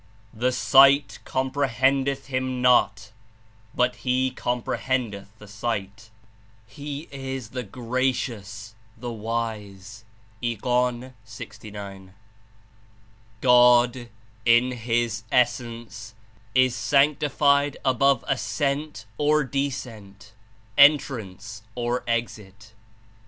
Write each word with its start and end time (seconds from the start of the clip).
'The 0.33 0.51
sight 0.51 1.19
comprehendeth 1.25 2.25
Him 2.25 2.59
not, 2.59 3.11
but 3.75 3.97
He 3.97 4.31
comprehendeth 4.31 5.27
the 5.37 5.47
sight; 5.47 6.09
He 6.65 7.07
Is 7.11 7.49
the 7.51 7.61
Gracious, 7.61 8.73
the 8.97 9.11
Wise'." 9.11 10.03
(Ig. 10.41 10.63
6g.) 10.63 12.13
"God, 13.41 14.09
in 14.43 14.71
His 14.71 15.21
Essence, 15.31 16.15
Is 16.55 16.75
sanctified 16.75 17.77
above 17.85 18.25
ascent 18.27 19.05
or 19.19 19.43
descent, 19.43 20.33
entrance 20.79 21.61
or 21.75 22.03
exit. 22.07 22.73